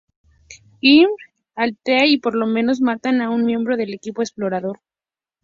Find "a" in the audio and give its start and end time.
1.55-1.67, 3.21-3.29